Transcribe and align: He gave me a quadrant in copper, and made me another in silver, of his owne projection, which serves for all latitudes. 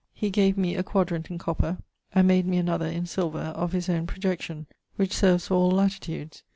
He 0.15 0.31
gave 0.31 0.57
me 0.57 0.73
a 0.75 0.81
quadrant 0.81 1.29
in 1.29 1.37
copper, 1.37 1.77
and 2.15 2.27
made 2.27 2.47
me 2.47 2.57
another 2.57 2.87
in 2.87 3.05
silver, 3.05 3.37
of 3.53 3.71
his 3.71 3.87
owne 3.87 4.07
projection, 4.07 4.65
which 4.95 5.15
serves 5.15 5.45
for 5.45 5.53
all 5.53 5.69
latitudes. 5.69 6.41